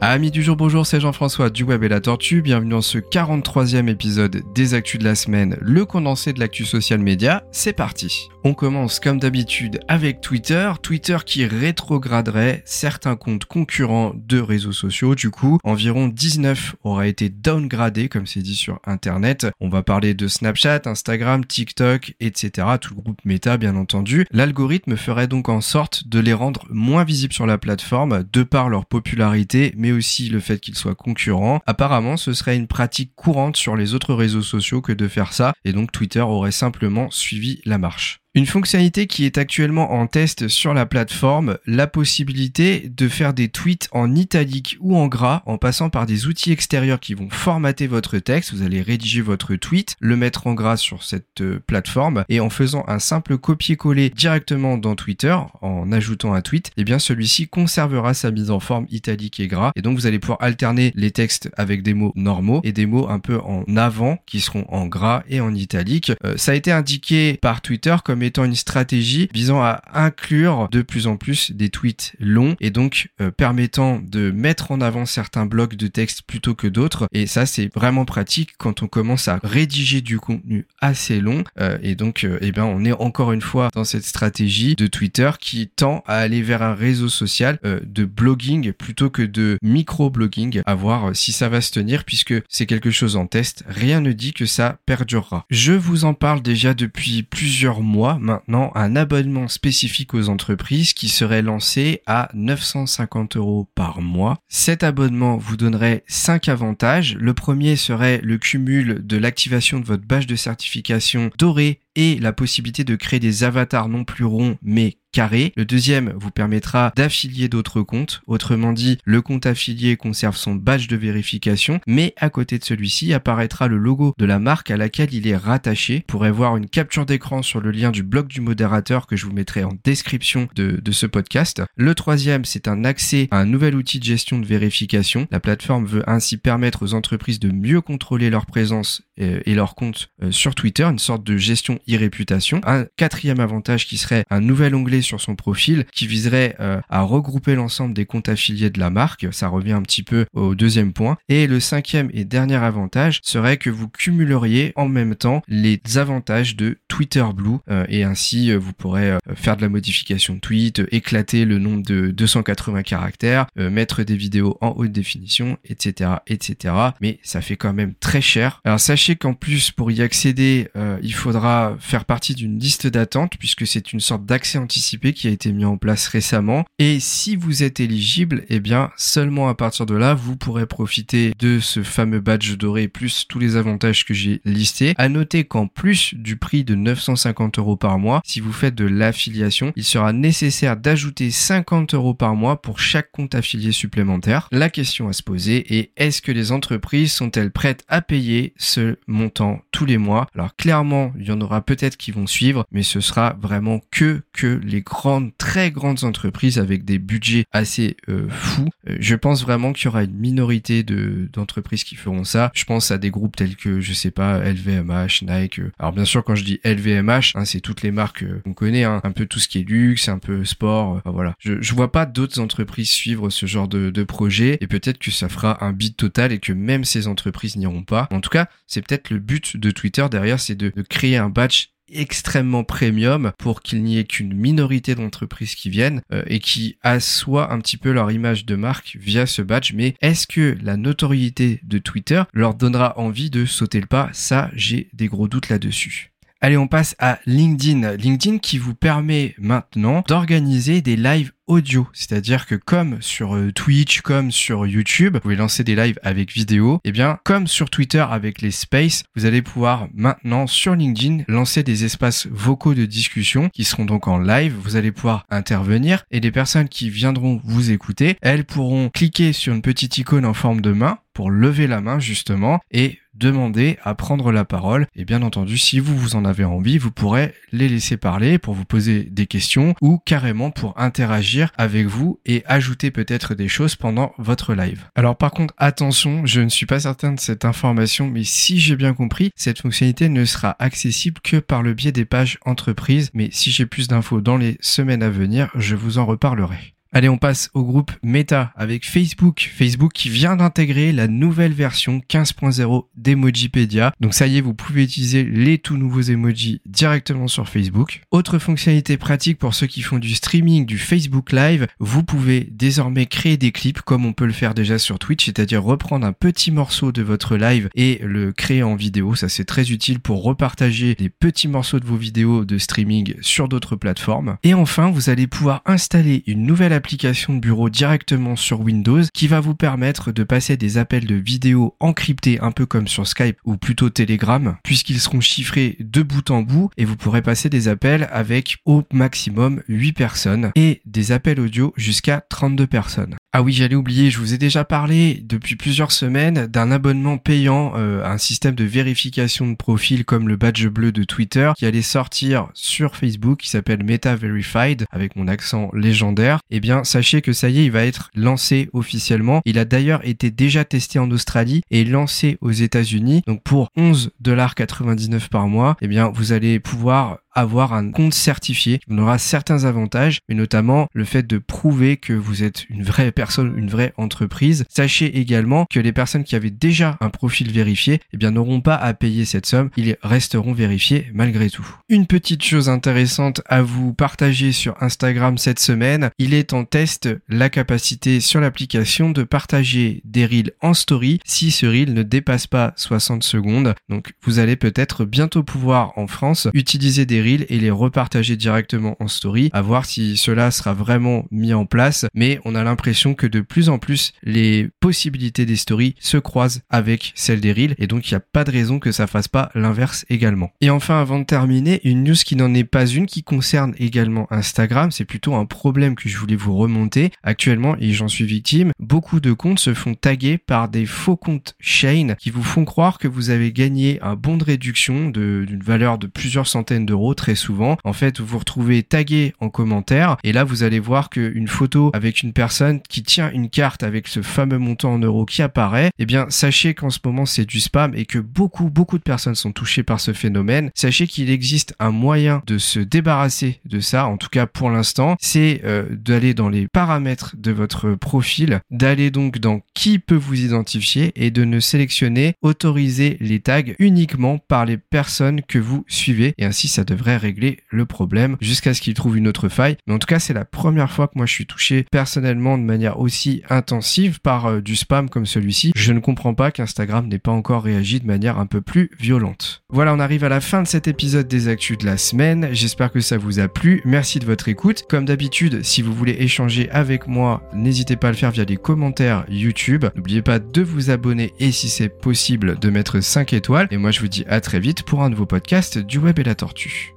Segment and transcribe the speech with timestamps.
[0.00, 2.42] Amis du jour, bonjour, c'est Jean-François du Web et la Tortue.
[2.42, 7.00] Bienvenue dans ce 43e épisode des Actus de la semaine, le condensé de l'actu social
[7.00, 7.42] média.
[7.52, 8.28] C'est parti.
[8.46, 10.70] On commence comme d'habitude avec Twitter.
[10.82, 15.14] Twitter qui rétrograderait certains comptes concurrents de réseaux sociaux.
[15.14, 19.46] Du coup, environ 19 aura été downgradé, comme c'est dit sur Internet.
[19.60, 22.68] On va parler de Snapchat, Instagram, TikTok, etc.
[22.78, 24.26] Tout le groupe Meta, bien entendu.
[24.30, 28.68] L'algorithme ferait donc en sorte de les rendre moins visibles sur la plateforme, de par
[28.68, 31.60] leur popularité, aussi le fait qu'ils soient concurrents.
[31.66, 35.52] Apparemment, ce serait une pratique courante sur les autres réseaux sociaux que de faire ça,
[35.64, 38.23] et donc Twitter aurait simplement suivi la marche.
[38.36, 43.48] Une fonctionnalité qui est actuellement en test sur la plateforme, la possibilité de faire des
[43.48, 47.86] tweets en italique ou en gras en passant par des outils extérieurs qui vont formater
[47.86, 48.52] votre texte.
[48.52, 52.50] Vous allez rédiger votre tweet, le mettre en gras sur cette euh, plateforme et en
[52.50, 58.14] faisant un simple copier-coller directement dans Twitter, en ajoutant un tweet, eh bien celui-ci conservera
[58.14, 61.52] sa mise en forme italique et gras et donc vous allez pouvoir alterner les textes
[61.56, 65.22] avec des mots normaux et des mots un peu en avant qui seront en gras
[65.28, 66.10] et en italique.
[66.24, 70.82] Euh, ça a été indiqué par Twitter comme étant une stratégie visant à inclure de
[70.82, 75.46] plus en plus des tweets longs et donc euh, permettant de mettre en avant certains
[75.46, 77.06] blocs de texte plutôt que d'autres.
[77.12, 81.44] Et ça, c'est vraiment pratique quand on commence à rédiger du contenu assez long.
[81.60, 84.86] Euh, et donc, euh, eh ben, on est encore une fois dans cette stratégie de
[84.86, 90.62] Twitter qui tend à aller vers un réseau social de blogging plutôt que de micro-blogging.
[90.66, 93.64] À voir si ça va se tenir puisque c'est quelque chose en test.
[93.68, 95.46] Rien ne dit que ça perdurera.
[95.50, 101.08] Je vous en parle déjà depuis plusieurs mois maintenant un abonnement spécifique aux entreprises qui
[101.08, 104.38] serait lancé à 950 euros par mois.
[104.48, 107.16] Cet abonnement vous donnerait 5 avantages.
[107.16, 112.32] Le premier serait le cumul de l'activation de votre badge de certification doré et la
[112.32, 115.52] possibilité de créer des avatars non plus ronds mais carrés.
[115.56, 118.20] Le deuxième vous permettra d'affilier d'autres comptes.
[118.26, 123.14] Autrement dit, le compte affilié conserve son badge de vérification, mais à côté de celui-ci
[123.14, 125.98] apparaîtra le logo de la marque à laquelle il est rattaché.
[125.98, 129.24] Vous pourrez voir une capture d'écran sur le lien du blog du modérateur que je
[129.26, 131.62] vous mettrai en description de, ce podcast.
[131.76, 135.28] Le troisième, c'est un accès à un nouvel outil de gestion de vérification.
[135.30, 139.76] La plateforme veut ainsi permettre aux entreprises de mieux contrôler leur présence euh, et leur
[139.76, 142.60] compte euh, sur Twitter, une sorte de gestion e-réputation.
[142.64, 147.02] Un quatrième avantage qui serait un nouvel onglet sur son profil qui viserait euh, à
[147.02, 149.26] regrouper l'ensemble des comptes affiliés de la marque.
[149.32, 151.16] Ça revient un petit peu au deuxième point.
[151.28, 156.56] Et le cinquième et dernier avantage serait que vous cumuleriez en même temps les avantages
[156.56, 157.58] de Twitter Blue
[157.88, 162.82] et ainsi vous pourrez faire de la modification de tweet, éclater le nombre de 280
[162.82, 166.74] caractères, mettre des vidéos en haute définition, etc., etc.
[167.00, 168.60] Mais ça fait quand même très cher.
[168.64, 173.34] Alors sachez qu'en plus, pour y accéder, euh, il faudra faire partie d'une liste d'attente
[173.38, 176.64] puisque c'est une sorte d'accès anticipé qui a été mis en place récemment.
[176.78, 181.32] Et si vous êtes éligible, eh bien, seulement à partir de là, vous pourrez profiter
[181.38, 184.94] de ce fameux badge doré plus tous les avantages que j'ai listés.
[184.96, 188.84] À noter qu'en plus du prix de 950 euros par mois, si vous faites de
[188.84, 194.48] l'affiliation, il sera nécessaire d'ajouter 50 euros par mois pour chaque compte affilié supplémentaire.
[194.52, 198.96] La question à se poser est est-ce que les entreprises sont-elles prêtes à payer ce
[199.06, 200.26] montant tous les mois?
[200.34, 204.22] Alors clairement, il y en aura peut-être qui vont suivre, mais ce sera vraiment que
[204.32, 208.68] que les grandes, très grandes entreprises avec des budgets assez euh, fous.
[208.88, 212.50] Euh, je pense vraiment qu'il y aura une minorité de d'entreprises qui feront ça.
[212.54, 215.60] Je pense à des groupes tels que je sais pas LVMH, Nike.
[215.78, 219.00] Alors bien sûr, quand je dis LVMH, hein, c'est toutes les marques qu'on connaît, hein.
[219.04, 221.00] un peu tout ce qui est luxe, un peu sport.
[221.04, 221.34] voilà.
[221.38, 225.10] Je je vois pas d'autres entreprises suivre ce genre de, de projet et peut-être que
[225.10, 228.08] ça fera un bid total et que même ces entreprises n'iront pas.
[228.10, 231.53] En tout cas, c'est peut-être le but de Twitter derrière, c'est de, créer un badge
[231.92, 237.52] extrêmement premium pour qu'il n'y ait qu'une minorité d'entreprises qui viennent euh, et qui assoient
[237.52, 239.72] un petit peu leur image de marque via ce badge.
[239.74, 244.10] Mais est-ce que la notoriété de Twitter leur donnera envie de sauter le pas?
[244.12, 246.13] Ça, j'ai des gros doutes là-dessus.
[246.44, 247.96] Allez, on passe à LinkedIn.
[247.96, 251.88] LinkedIn qui vous permet maintenant d'organiser des lives audio.
[251.94, 256.32] C'est-à-dire que comme sur euh, Twitch, comme sur YouTube, vous pouvez lancer des lives avec
[256.32, 256.80] vidéo.
[256.84, 261.24] Et eh bien, comme sur Twitter avec les spaces, vous allez pouvoir maintenant sur LinkedIn
[261.28, 264.54] lancer des espaces vocaux de discussion qui seront donc en live.
[264.54, 269.54] Vous allez pouvoir intervenir et les personnes qui viendront vous écouter, elles pourront cliquer sur
[269.54, 273.94] une petite icône en forme de main pour lever la main justement et demander à
[273.94, 274.86] prendre la parole.
[274.94, 278.54] Et bien entendu, si vous vous en avez envie, vous pourrez les laisser parler pour
[278.54, 283.76] vous poser des questions ou carrément pour interagir avec vous et ajouter peut-être des choses
[283.76, 284.84] pendant votre live.
[284.94, 288.76] Alors par contre, attention, je ne suis pas certain de cette information, mais si j'ai
[288.76, 293.10] bien compris, cette fonctionnalité ne sera accessible que par le biais des pages entreprises.
[293.14, 296.73] Mais si j'ai plus d'infos dans les semaines à venir, je vous en reparlerai.
[296.96, 299.50] Allez, on passe au groupe Meta avec Facebook.
[299.52, 303.92] Facebook qui vient d'intégrer la nouvelle version 15.0 d'Emojipedia.
[303.98, 308.02] Donc ça y est, vous pouvez utiliser les tout nouveaux emojis directement sur Facebook.
[308.12, 313.06] Autre fonctionnalité pratique pour ceux qui font du streaming, du Facebook Live, vous pouvez désormais
[313.06, 316.52] créer des clips comme on peut le faire déjà sur Twitch, c'est-à-dire reprendre un petit
[316.52, 319.16] morceau de votre live et le créer en vidéo.
[319.16, 323.48] Ça c'est très utile pour repartager des petits morceaux de vos vidéos de streaming sur
[323.48, 324.36] d'autres plateformes.
[324.44, 329.00] Et enfin, vous allez pouvoir installer une nouvelle application application de bureau directement sur Windows
[329.14, 333.06] qui va vous permettre de passer des appels de vidéo encryptés un peu comme sur
[333.06, 337.48] Skype ou plutôt Telegram puisqu'ils seront chiffrés de bout en bout et vous pourrez passer
[337.48, 343.16] des appels avec au maximum 8 personnes et des appels audio jusqu'à 32 personnes.
[343.36, 347.72] Ah oui, j'allais oublier, je vous ai déjà parlé depuis plusieurs semaines d'un abonnement payant
[347.74, 351.82] euh, un système de vérification de profil comme le badge bleu de Twitter qui allait
[351.82, 356.38] sortir sur Facebook qui s'appelle Meta Verified avec mon accent légendaire.
[356.50, 359.42] Eh bien, sachez que ça y est, il va être lancé officiellement.
[359.44, 363.22] Il a d'ailleurs été déjà testé en Australie et lancé aux États-Unis.
[363.26, 368.80] Donc pour 11,99$ par mois, eh bien, vous allez pouvoir avoir un compte certifié.
[368.88, 373.12] On aura certains avantages, mais notamment le fait de prouver que vous êtes une vraie
[373.12, 374.64] personne, une vraie entreprise.
[374.68, 378.76] Sachez également que les personnes qui avaient déjà un profil vérifié, eh bien, n'auront pas
[378.76, 379.70] à payer cette somme.
[379.76, 381.66] Ils resteront vérifiés malgré tout.
[381.88, 386.10] Une petite chose intéressante à vous partager sur Instagram cette semaine.
[386.18, 391.50] Il est en test la capacité sur l'application de partager des reels en story si
[391.50, 393.74] ce reel ne dépasse pas 60 secondes.
[393.88, 399.08] Donc, vous allez peut-être bientôt pouvoir en France utiliser des et les repartager directement en
[399.08, 402.06] story, à voir si cela sera vraiment mis en place.
[402.14, 406.62] Mais on a l'impression que de plus en plus les possibilités des stories se croisent
[406.70, 409.28] avec celles des reels et donc il n'y a pas de raison que ça fasse
[409.28, 410.50] pas l'inverse également.
[410.60, 414.26] Et enfin, avant de terminer, une news qui n'en est pas une qui concerne également
[414.30, 417.10] Instagram, c'est plutôt un problème que je voulais vous remonter.
[417.22, 421.54] Actuellement, et j'en suis victime, beaucoup de comptes se font taguer par des faux comptes
[421.58, 425.98] Shane qui vous font croire que vous avez gagné un bon de réduction d'une valeur
[425.98, 427.76] de plusieurs centaines d'euros très souvent.
[427.84, 431.90] En fait, vous vous retrouvez tagué en commentaire et là vous allez voir qu'une photo
[431.94, 435.90] avec une personne qui tient une carte avec ce fameux montant en euros qui apparaît,
[435.98, 439.34] eh bien sachez qu'en ce moment c'est du spam et que beaucoup beaucoup de personnes
[439.34, 440.70] sont touchées par ce phénomène.
[440.74, 445.16] Sachez qu'il existe un moyen de se débarrasser de ça, en tout cas pour l'instant,
[445.20, 450.40] c'est euh, d'aller dans les paramètres de votre profil, d'aller donc dans qui peut vous
[450.40, 456.34] identifier et de ne sélectionner autoriser les tags uniquement par les personnes que vous suivez
[456.38, 459.76] et ainsi ça devrait régler le problème jusqu'à ce qu'il trouve une autre faille.
[459.86, 462.62] Mais en tout cas, c'est la première fois que moi je suis touché personnellement de
[462.62, 465.72] manière aussi intensive par euh, du spam comme celui-ci.
[465.76, 469.62] Je ne comprends pas qu'Instagram n'ait pas encore réagi de manière un peu plus violente.
[469.70, 472.48] Voilà, on arrive à la fin de cet épisode des actus de la semaine.
[472.52, 473.82] J'espère que ça vous a plu.
[473.84, 474.84] Merci de votre écoute.
[474.88, 478.56] Comme d'habitude, si vous voulez échanger avec moi, n'hésitez pas à le faire via les
[478.64, 479.84] commentaires YouTube.
[479.94, 483.68] N'oubliez pas de vous abonner et si c'est possible de mettre 5 étoiles.
[483.70, 486.24] Et moi je vous dis à très vite pour un nouveau podcast du web et
[486.24, 486.93] la tortue.